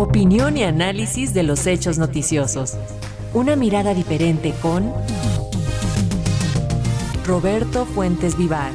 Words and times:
Opinión 0.00 0.56
y 0.56 0.64
análisis 0.64 1.34
de 1.34 1.42
los 1.42 1.66
hechos 1.66 1.98
noticiosos. 1.98 2.78
Una 3.34 3.54
mirada 3.54 3.92
diferente 3.92 4.54
con 4.62 4.90
Roberto 7.26 7.84
Fuentes 7.84 8.34
Vivar. 8.38 8.72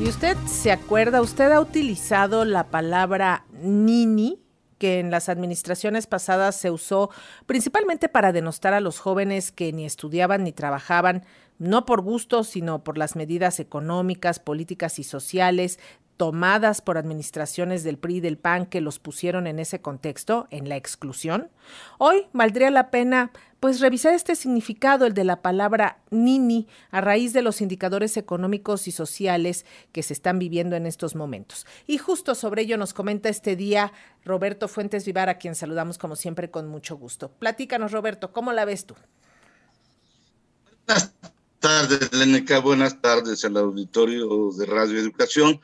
¿Y 0.00 0.08
usted 0.08 0.36
se 0.44 0.72
acuerda? 0.72 1.22
¿Usted 1.22 1.52
ha 1.52 1.60
utilizado 1.60 2.44
la 2.44 2.66
palabra 2.66 3.44
nini? 3.52 4.40
que 4.78 4.98
en 4.98 5.12
las 5.12 5.28
administraciones 5.28 6.08
pasadas 6.08 6.56
se 6.56 6.72
usó 6.72 7.10
principalmente 7.46 8.08
para 8.08 8.32
denostar 8.32 8.74
a 8.74 8.80
los 8.80 8.98
jóvenes 8.98 9.52
que 9.52 9.72
ni 9.72 9.84
estudiaban 9.86 10.42
ni 10.42 10.50
trabajaban, 10.50 11.22
no 11.60 11.86
por 11.86 12.00
gusto, 12.00 12.42
sino 12.42 12.82
por 12.82 12.98
las 12.98 13.14
medidas 13.14 13.60
económicas, 13.60 14.40
políticas 14.40 14.98
y 14.98 15.04
sociales 15.04 15.78
tomadas 16.22 16.82
por 16.82 16.98
administraciones 16.98 17.82
del 17.82 17.98
PRI 17.98 18.18
y 18.18 18.20
del 18.20 18.38
PAN 18.38 18.66
que 18.66 18.80
los 18.80 19.00
pusieron 19.00 19.48
en 19.48 19.58
ese 19.58 19.80
contexto, 19.80 20.46
en 20.52 20.68
la 20.68 20.76
exclusión, 20.76 21.50
hoy 21.98 22.28
valdría 22.32 22.70
la 22.70 22.92
pena 22.92 23.32
pues 23.58 23.80
revisar 23.80 24.14
este 24.14 24.36
significado, 24.36 25.04
el 25.04 25.14
de 25.14 25.24
la 25.24 25.42
palabra 25.42 25.98
nini, 26.10 26.68
a 26.92 27.00
raíz 27.00 27.32
de 27.32 27.42
los 27.42 27.60
indicadores 27.60 28.16
económicos 28.16 28.86
y 28.86 28.92
sociales 28.92 29.66
que 29.90 30.04
se 30.04 30.12
están 30.12 30.38
viviendo 30.38 30.76
en 30.76 30.86
estos 30.86 31.16
momentos. 31.16 31.66
Y 31.88 31.98
justo 31.98 32.36
sobre 32.36 32.62
ello 32.62 32.78
nos 32.78 32.94
comenta 32.94 33.28
este 33.28 33.56
día 33.56 33.92
Roberto 34.24 34.68
Fuentes 34.68 35.04
Vivar, 35.04 35.28
a 35.28 35.38
quien 35.38 35.56
saludamos 35.56 35.98
como 35.98 36.14
siempre 36.14 36.52
con 36.52 36.68
mucho 36.68 36.96
gusto. 36.96 37.32
Platícanos, 37.32 37.90
Roberto, 37.90 38.32
¿cómo 38.32 38.52
la 38.52 38.64
ves 38.64 38.86
tú? 38.86 38.94
Buenas 40.86 41.12
tardes, 41.58 42.12
Leneca, 42.12 42.60
buenas 42.60 43.02
tardes 43.02 43.44
al 43.44 43.56
auditorio 43.56 44.52
de 44.56 44.66
Radio 44.66 45.00
Educación. 45.00 45.60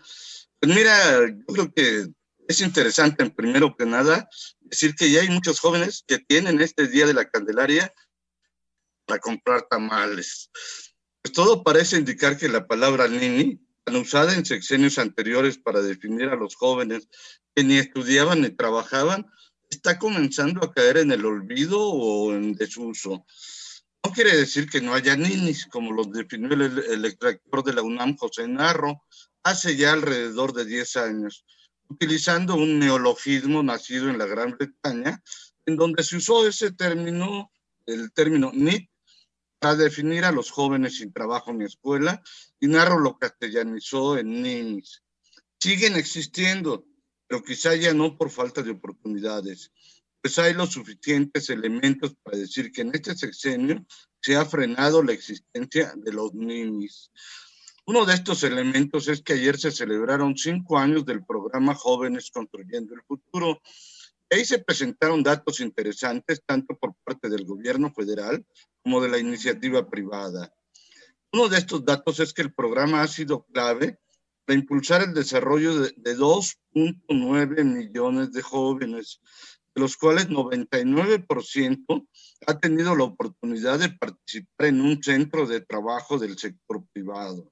Pues 0.60 0.74
mira, 0.74 1.28
yo 1.28 1.54
creo 1.54 1.72
que 1.72 2.08
es 2.48 2.60
interesante, 2.60 3.28
primero 3.30 3.76
que 3.76 3.86
nada, 3.86 4.28
decir 4.60 4.94
que 4.94 5.10
ya 5.10 5.20
hay 5.20 5.28
muchos 5.28 5.60
jóvenes 5.60 6.02
que 6.06 6.18
tienen 6.18 6.60
este 6.60 6.88
Día 6.88 7.06
de 7.06 7.14
la 7.14 7.28
Candelaria 7.28 7.92
para 9.06 9.20
comprar 9.20 9.62
tamales. 9.68 10.50
Pues 11.22 11.32
todo 11.32 11.62
parece 11.62 11.96
indicar 11.96 12.36
que 12.36 12.48
la 12.48 12.66
palabra 12.66 13.06
nini, 13.06 13.60
tan 13.84 13.96
usada 13.96 14.34
en 14.34 14.44
sexenios 14.44 14.98
anteriores 14.98 15.58
para 15.58 15.80
definir 15.80 16.28
a 16.28 16.36
los 16.36 16.56
jóvenes 16.56 17.08
que 17.54 17.62
ni 17.62 17.78
estudiaban 17.78 18.40
ni 18.40 18.50
trabajaban, 18.50 19.26
está 19.70 19.98
comenzando 19.98 20.64
a 20.64 20.72
caer 20.72 20.98
en 20.98 21.12
el 21.12 21.24
olvido 21.24 21.80
o 21.80 22.32
en 22.34 22.54
desuso. 22.54 23.24
No 24.04 24.12
quiere 24.12 24.36
decir 24.36 24.68
que 24.68 24.80
no 24.80 24.94
haya 24.94 25.16
ninis, 25.16 25.66
como 25.66 25.92
los 25.92 26.10
definió 26.10 26.52
el, 26.54 26.78
el 26.78 27.04
extractor 27.04 27.62
de 27.62 27.74
la 27.74 27.82
UNAM, 27.82 28.16
José 28.16 28.48
Narro, 28.48 29.02
hace 29.42 29.76
ya 29.76 29.92
alrededor 29.92 30.52
de 30.52 30.64
10 30.64 30.96
años, 30.96 31.44
utilizando 31.88 32.54
un 32.54 32.78
neologismo 32.78 33.62
nacido 33.62 34.08
en 34.08 34.18
la 34.18 34.26
Gran 34.26 34.52
Bretaña, 34.52 35.22
en 35.66 35.76
donde 35.76 36.02
se 36.02 36.16
usó 36.16 36.46
ese 36.46 36.72
término, 36.72 37.50
el 37.86 38.12
término 38.12 38.50
NIT, 38.52 38.90
para 39.58 39.76
definir 39.76 40.24
a 40.24 40.32
los 40.32 40.50
jóvenes 40.50 40.98
sin 40.98 41.12
trabajo 41.12 41.52
ni 41.52 41.64
escuela, 41.64 42.22
y 42.60 42.68
Narro 42.68 42.98
lo 42.98 43.18
castellanizó 43.18 44.18
en 44.18 44.42
NINIS. 44.42 45.02
Siguen 45.60 45.96
existiendo, 45.96 46.86
pero 47.26 47.42
quizá 47.42 47.74
ya 47.74 47.92
no 47.92 48.16
por 48.16 48.30
falta 48.30 48.62
de 48.62 48.70
oportunidades, 48.70 49.72
pues 50.22 50.38
hay 50.38 50.54
los 50.54 50.70
suficientes 50.70 51.50
elementos 51.50 52.14
para 52.22 52.38
decir 52.38 52.70
que 52.70 52.82
en 52.82 52.94
este 52.94 53.16
sexenio 53.16 53.84
se 54.20 54.36
ha 54.36 54.44
frenado 54.44 55.02
la 55.02 55.12
existencia 55.12 55.92
de 55.96 56.12
los 56.12 56.34
NINIS. 56.34 57.10
Uno 57.88 58.04
de 58.04 58.12
estos 58.12 58.42
elementos 58.42 59.08
es 59.08 59.22
que 59.22 59.32
ayer 59.32 59.58
se 59.58 59.70
celebraron 59.70 60.36
cinco 60.36 60.76
años 60.76 61.06
del 61.06 61.24
programa 61.24 61.74
Jóvenes 61.74 62.30
Construyendo 62.30 62.92
el 62.92 63.00
Futuro. 63.00 63.62
Ahí 64.28 64.44
se 64.44 64.58
presentaron 64.58 65.22
datos 65.22 65.58
interesantes 65.60 66.42
tanto 66.44 66.76
por 66.76 66.94
parte 67.02 67.30
del 67.30 67.46
gobierno 67.46 67.90
federal 67.90 68.44
como 68.82 69.00
de 69.00 69.08
la 69.08 69.16
iniciativa 69.16 69.88
privada. 69.88 70.52
Uno 71.32 71.48
de 71.48 71.56
estos 71.56 71.82
datos 71.82 72.20
es 72.20 72.34
que 72.34 72.42
el 72.42 72.52
programa 72.52 73.00
ha 73.00 73.08
sido 73.08 73.46
clave 73.46 73.98
para 74.44 74.58
impulsar 74.58 75.00
el 75.00 75.14
desarrollo 75.14 75.78
de, 75.78 75.94
de 75.96 76.14
2.9 76.14 77.64
millones 77.64 78.32
de 78.32 78.42
jóvenes, 78.42 79.22
de 79.74 79.80
los 79.80 79.96
cuales 79.96 80.28
99% 80.28 82.06
ha 82.46 82.58
tenido 82.58 82.94
la 82.94 83.04
oportunidad 83.04 83.78
de 83.78 83.88
participar 83.88 84.66
en 84.66 84.82
un 84.82 85.02
centro 85.02 85.46
de 85.46 85.62
trabajo 85.62 86.18
del 86.18 86.36
sector 86.36 86.84
privado. 86.92 87.50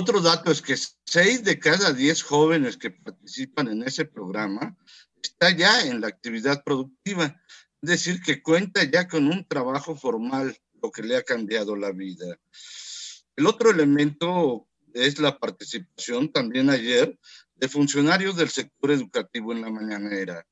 Otro 0.00 0.22
dato 0.22 0.50
es 0.50 0.62
que 0.62 0.76
seis 1.04 1.44
de 1.44 1.58
cada 1.58 1.92
diez 1.92 2.22
jóvenes 2.22 2.78
que 2.78 2.90
participan 2.90 3.68
en 3.68 3.82
ese 3.82 4.06
programa 4.06 4.74
está 5.22 5.50
ya 5.50 5.84
en 5.84 6.00
la 6.00 6.06
actividad 6.06 6.64
productiva, 6.64 7.38
es 7.82 7.90
decir, 7.90 8.22
que 8.22 8.40
cuenta 8.40 8.82
ya 8.84 9.06
con 9.06 9.26
un 9.26 9.46
trabajo 9.46 9.94
formal, 9.94 10.56
lo 10.82 10.90
que 10.90 11.02
le 11.02 11.18
ha 11.18 11.22
cambiado 11.22 11.76
la 11.76 11.92
vida. 11.92 12.38
El 13.36 13.46
otro 13.46 13.68
elemento 13.68 14.66
es 14.94 15.18
la 15.18 15.38
participación 15.38 16.32
también 16.32 16.70
ayer 16.70 17.18
de 17.56 17.68
funcionarios 17.68 18.36
del 18.36 18.48
sector 18.48 18.92
educativo 18.92 19.52
en 19.52 19.60
la 19.60 19.68
mañanera. 19.68 20.46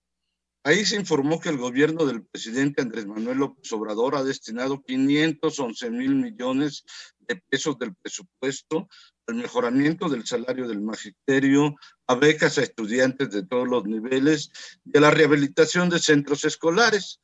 Ahí 0.62 0.84
se 0.84 0.96
informó 0.96 1.40
que 1.40 1.48
el 1.48 1.56
gobierno 1.56 2.04
del 2.04 2.22
presidente 2.22 2.82
Andrés 2.82 3.06
Manuel 3.06 3.38
López 3.38 3.72
Obrador 3.72 4.14
ha 4.14 4.24
destinado 4.24 4.82
511 4.82 5.90
mil 5.90 6.16
millones 6.16 6.84
de 7.20 7.36
pesos 7.36 7.78
del 7.78 7.94
presupuesto 7.94 8.86
al 9.28 9.34
mejoramiento 9.34 10.08
del 10.08 10.26
salario 10.26 10.66
del 10.66 10.80
magisterio, 10.80 11.76
a 12.06 12.14
becas 12.14 12.58
a 12.58 12.62
estudiantes 12.62 13.30
de 13.30 13.44
todos 13.44 13.68
los 13.68 13.84
niveles 13.84 14.50
y 14.84 14.96
a 14.96 15.00
la 15.02 15.10
rehabilitación 15.10 15.90
de 15.90 15.98
centros 15.98 16.44
escolares. 16.44 17.20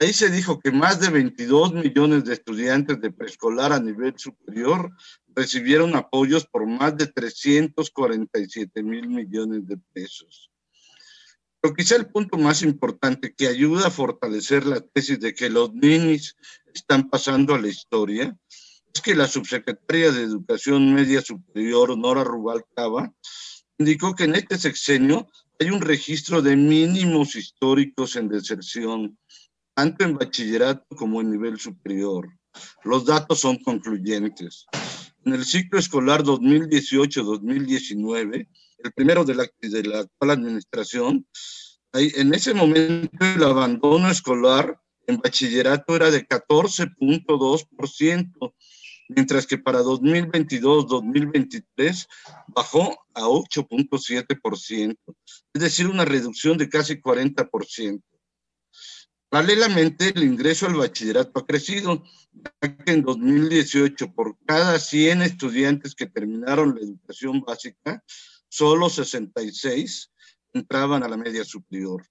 Ahí 0.00 0.12
se 0.12 0.30
dijo 0.30 0.58
que 0.58 0.72
más 0.72 0.98
de 0.98 1.10
22 1.10 1.74
millones 1.74 2.24
de 2.24 2.32
estudiantes 2.34 3.00
de 3.00 3.12
preescolar 3.12 3.72
a 3.72 3.80
nivel 3.80 4.14
superior 4.18 4.90
recibieron 5.28 5.94
apoyos 5.94 6.46
por 6.46 6.66
más 6.66 6.96
de 6.96 7.06
347 7.06 8.82
mil 8.82 9.08
millones 9.08 9.66
de 9.66 9.76
pesos. 9.92 10.50
Pero 11.60 11.74
quizá 11.74 11.96
el 11.96 12.06
punto 12.06 12.38
más 12.38 12.62
importante 12.62 13.34
que 13.34 13.46
ayuda 13.46 13.86
a 13.86 13.90
fortalecer 13.90 14.66
la 14.66 14.80
tesis 14.80 15.20
de 15.20 15.34
que 15.34 15.50
los 15.50 15.72
ninis 15.74 16.34
están 16.74 17.08
pasando 17.10 17.54
a 17.54 17.60
la 17.60 17.68
historia 17.68 18.36
es 18.94 19.00
que 19.00 19.14
la 19.14 19.28
subsecretaria 19.28 20.12
de 20.12 20.22
Educación 20.22 20.94
Media 20.94 21.22
Superior, 21.22 21.96
Nora 21.96 22.24
Rubalcaba, 22.24 23.14
indicó 23.78 24.14
que 24.14 24.24
en 24.24 24.34
este 24.34 24.58
sexenio 24.58 25.26
hay 25.58 25.70
un 25.70 25.80
registro 25.80 26.42
de 26.42 26.56
mínimos 26.56 27.34
históricos 27.36 28.16
en 28.16 28.28
deserción, 28.28 29.16
tanto 29.74 30.04
en 30.04 30.16
bachillerato 30.16 30.84
como 30.96 31.20
en 31.20 31.30
nivel 31.30 31.58
superior. 31.58 32.28
Los 32.84 33.04
datos 33.04 33.40
son 33.40 33.58
concluyentes. 33.58 34.64
En 35.24 35.34
el 35.34 35.44
ciclo 35.44 35.78
escolar 35.78 36.22
2018-2019, 36.24 38.48
el 38.82 38.92
primero 38.92 39.24
de 39.24 39.34
la, 39.34 39.46
de 39.60 39.82
la 39.84 39.98
actual 40.00 40.30
administración, 40.30 41.26
en 41.92 42.34
ese 42.34 42.54
momento 42.54 43.24
el 43.24 43.42
abandono 43.42 44.10
escolar 44.10 44.80
en 45.06 45.18
bachillerato 45.18 45.94
era 45.96 46.10
de 46.10 46.26
14.2%, 46.26 48.54
mientras 49.14 49.46
que 49.46 49.58
para 49.58 49.82
2022-2023 49.82 52.08
bajó 52.48 52.98
a 53.14 53.22
8.7%, 53.22 54.96
es 55.52 55.62
decir, 55.62 55.88
una 55.88 56.04
reducción 56.04 56.58
de 56.58 56.68
casi 56.68 57.00
40%. 57.00 58.02
Paralelamente, 59.28 60.12
el 60.14 60.22
ingreso 60.24 60.66
al 60.66 60.74
bachillerato 60.74 61.38
ha 61.38 61.46
crecido, 61.46 62.02
ya 62.32 62.76
que 62.76 62.92
en 62.92 63.02
2018, 63.02 64.12
por 64.12 64.36
cada 64.44 64.78
100 64.78 65.22
estudiantes 65.22 65.94
que 65.94 66.06
terminaron 66.06 66.74
la 66.74 66.80
educación 66.80 67.40
básica, 67.40 68.04
solo 68.48 68.90
66 68.90 70.10
entraban 70.52 71.04
a 71.04 71.08
la 71.08 71.16
media 71.16 71.44
superior, 71.44 72.04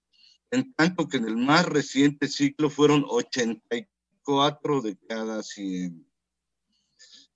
en 0.50 0.72
tanto 0.74 1.08
que 1.08 1.18
en 1.18 1.26
el 1.26 1.36
más 1.36 1.66
reciente 1.66 2.26
ciclo 2.26 2.70
fueron 2.70 3.04
84 3.06 4.80
de 4.80 4.96
cada 5.06 5.42
100. 5.42 6.09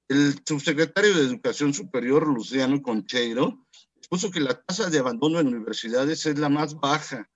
El 0.07 0.39
subsecretario 0.45 1.15
de 1.15 1.23
Educación 1.23 1.73
Superior, 1.73 2.29
Luciano 2.29 2.83
Concheiro, 2.83 3.67
expuso 3.97 4.31
que 4.31 4.41
la 4.41 4.63
tasa 4.63 4.91
de 4.91 4.99
abandono 4.99 5.41
en 5.41 5.49
universidades 5.49 6.27
es 6.27 6.39
la 6.39 6.51
más 6.51 6.75
baja, 6.75 7.31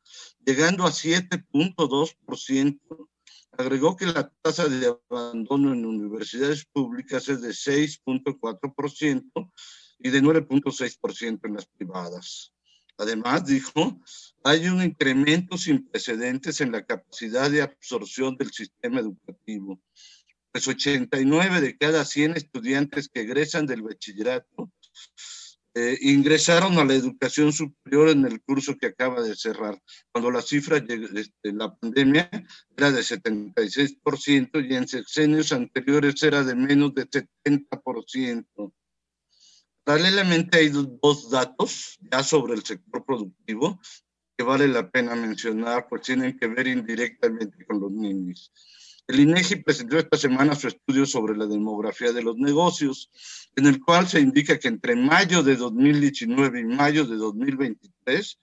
llegando 0.44 0.84
a 0.84 0.90
7.2%. 0.90 3.08
Agregó 3.52 3.96
que 3.96 4.04
la 4.04 4.30
tasa 4.42 4.68
de 4.68 4.94
abandono 5.08 5.72
en 5.72 5.86
universidades 5.86 6.66
públicas 6.66 7.30
es 7.30 7.40
de 7.40 7.48
6.4% 7.50 9.50
y 10.00 10.10
de 10.10 10.22
9.6% 10.22 11.40
en 11.44 11.54
las 11.54 11.64
privadas. 11.64 12.52
Además, 12.98 13.46
dijo, 13.46 13.98
hay 14.44 14.66
un 14.66 14.82
incremento 14.82 15.56
sin 15.56 15.88
precedentes 15.88 16.60
en 16.60 16.72
la 16.72 16.84
capacidad 16.84 17.50
de 17.50 17.62
absorción 17.62 18.36
del 18.36 18.52
sistema 18.52 19.00
educativo. 19.00 19.80
Pues 20.58 20.66
89 20.66 21.60
de 21.60 21.78
cada 21.78 22.04
100 22.04 22.36
estudiantes 22.36 23.08
que 23.08 23.20
egresan 23.20 23.64
del 23.64 23.82
bachillerato 23.82 24.72
eh, 25.72 25.96
ingresaron 26.00 26.80
a 26.80 26.84
la 26.84 26.94
educación 26.94 27.52
superior 27.52 28.08
en 28.08 28.26
el 28.26 28.42
curso 28.42 28.76
que 28.76 28.88
acaba 28.88 29.22
de 29.22 29.36
cerrar, 29.36 29.80
cuando 30.10 30.32
la 30.32 30.42
cifra 30.42 30.80
de 30.80 31.08
este, 31.14 31.52
la 31.52 31.72
pandemia 31.76 32.28
era 32.76 32.90
de 32.90 33.02
76% 33.02 34.68
y 34.68 34.74
en 34.74 34.88
sexenios 34.88 35.52
anteriores 35.52 36.20
era 36.24 36.42
de 36.42 36.56
menos 36.56 36.92
de 36.92 37.06
70%. 37.08 38.72
Paralelamente 39.84 40.58
hay 40.58 40.70
dos 40.70 41.30
datos 41.30 42.00
ya 42.10 42.24
sobre 42.24 42.54
el 42.54 42.64
sector 42.64 43.04
productivo 43.06 43.78
que 44.36 44.42
vale 44.42 44.66
la 44.66 44.90
pena 44.90 45.14
mencionar, 45.14 45.86
pues 45.88 46.02
tienen 46.02 46.36
que 46.36 46.48
ver 46.48 46.66
indirectamente 46.66 47.64
con 47.64 47.78
los 47.78 47.92
niños. 47.92 48.52
El 49.08 49.20
INEGI 49.20 49.56
presentó 49.62 49.98
esta 49.98 50.18
semana 50.18 50.54
su 50.54 50.68
estudio 50.68 51.06
sobre 51.06 51.34
la 51.34 51.46
demografía 51.46 52.12
de 52.12 52.22
los 52.22 52.36
negocios, 52.36 53.10
en 53.56 53.64
el 53.64 53.80
cual 53.80 54.06
se 54.06 54.20
indica 54.20 54.58
que 54.58 54.68
entre 54.68 54.96
mayo 54.96 55.42
de 55.42 55.56
2019 55.56 56.60
y 56.60 56.64
mayo 56.64 57.06
de 57.06 57.16
2023 57.16 58.38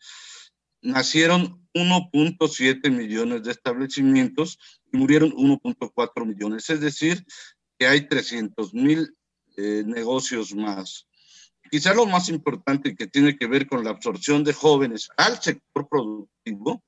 nacieron 0.82 1.64
1.7 1.76 2.90
millones 2.90 3.44
de 3.44 3.52
establecimientos 3.52 4.58
y 4.92 4.98
murieron 4.98 5.32
1.4 5.34 6.26
millones, 6.26 6.68
es 6.72 6.82
decir, 6.82 7.24
que 7.78 7.86
hay 7.86 8.08
300 8.08 8.74
mil 8.74 9.16
eh, 9.58 9.84
negocios 9.86 10.56
más. 10.56 11.08
Quizá 11.70 11.94
lo 11.94 12.08
más 12.08 12.28
importante 12.30 12.96
que 12.96 13.06
tiene 13.06 13.38
que 13.38 13.46
ver 13.46 13.68
con 13.68 13.84
la 13.84 13.92
absorción 13.92 14.44
de 14.44 14.54
jóvenes 14.54 15.10
al 15.16 15.40
sector 15.40 15.88
productivo 15.88 16.84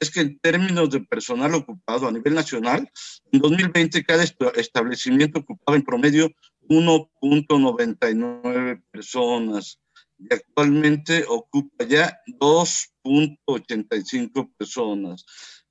es 0.00 0.10
que 0.10 0.20
en 0.20 0.38
términos 0.38 0.90
de 0.90 1.00
personal 1.00 1.54
ocupado 1.54 2.08
a 2.08 2.12
nivel 2.12 2.34
nacional, 2.34 2.90
en 3.32 3.40
2020 3.40 4.04
cada 4.04 4.24
establecimiento 4.24 5.40
ocupaba 5.40 5.76
en 5.76 5.84
promedio 5.84 6.30
1.99 6.68 8.82
personas 8.90 9.78
y 10.18 10.32
actualmente 10.32 11.26
ocupa 11.28 11.84
ya 11.84 12.18
2.85 12.26 14.50
personas. 14.56 15.26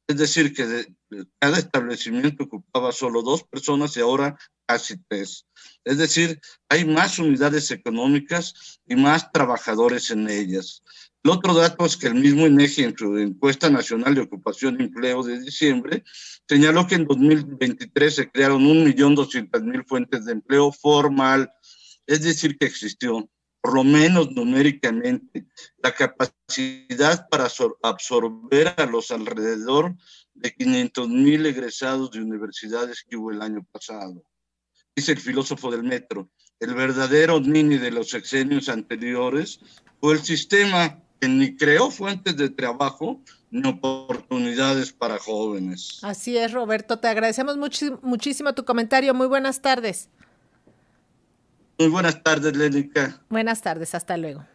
Es 0.07 0.17
decir, 0.17 0.53
que 0.53 0.85
cada 1.39 1.57
establecimiento 1.57 2.43
ocupaba 2.43 2.91
solo 2.91 3.23
dos 3.23 3.41
personas 3.43 3.97
y 3.97 4.01
ahora 4.01 4.37
casi 4.67 4.97
tres. 5.07 5.47
Es 5.83 5.97
decir, 5.97 6.39
hay 6.69 6.85
más 6.85 7.17
unidades 7.17 7.71
económicas 7.71 8.79
y 8.85 8.95
más 8.95 9.31
trabajadores 9.31 10.11
en 10.11 10.29
ellas. 10.29 10.83
El 11.25 11.31
otro 11.31 11.55
dato 11.55 11.87
es 11.87 11.97
que 11.97 12.05
el 12.05 12.13
mismo 12.13 12.45
INEGI 12.45 12.83
en 12.83 12.95
su 12.95 13.17
encuesta 13.17 13.67
nacional 13.67 14.13
de 14.13 14.21
ocupación 14.21 14.77
y 14.79 14.83
empleo 14.83 15.23
de 15.23 15.39
diciembre 15.39 16.03
señaló 16.47 16.85
que 16.85 16.93
en 16.93 17.07
2023 17.07 18.13
se 18.13 18.29
crearon 18.29 18.61
1.200.000 18.61 19.87
fuentes 19.87 20.25
de 20.25 20.33
empleo 20.33 20.71
formal, 20.71 21.51
es 22.05 22.21
decir, 22.21 22.59
que 22.59 22.67
existió, 22.67 23.27
por 23.59 23.73
lo 23.73 23.83
menos 23.83 24.33
numéricamente, 24.33 25.47
la 25.79 25.95
capacidad 25.95 27.27
para 27.27 27.47
absorber 27.81 28.75
a 28.77 28.85
los 28.85 29.09
alrededor 29.09 29.95
de 30.35 30.55
500.000 30.55 31.47
egresados 31.47 32.11
de 32.11 32.21
universidades 32.21 33.03
que 33.03 33.17
hubo 33.17 33.31
el 33.31 33.41
año 33.41 33.65
pasado. 33.71 34.23
Dice 34.95 35.13
el 35.13 35.19
filósofo 35.19 35.71
del 35.71 35.81
metro, 35.81 36.29
el 36.59 36.75
verdadero 36.75 37.39
Nini 37.39 37.79
de 37.79 37.89
los 37.89 38.11
sexenios 38.11 38.69
anteriores 38.69 39.59
fue 39.99 40.13
el 40.13 40.19
sistema 40.21 41.01
ni 41.21 41.55
creó 41.55 41.89
fuentes 41.91 42.37
de 42.37 42.49
trabajo 42.49 43.21
ni 43.51 43.67
oportunidades 43.67 44.91
para 44.91 45.17
jóvenes. 45.17 45.99
Así 46.03 46.37
es, 46.37 46.51
Roberto. 46.51 46.99
Te 46.99 47.07
agradecemos 47.07 47.57
muchísimo 47.57 48.53
tu 48.53 48.65
comentario. 48.65 49.13
Muy 49.13 49.27
buenas 49.27 49.61
tardes. 49.61 50.09
Muy 51.79 51.89
buenas 51.89 52.21
tardes, 52.23 52.55
Lénica. 52.55 53.21
Buenas 53.29 53.61
tardes, 53.61 53.95
hasta 53.95 54.17
luego. 54.17 54.45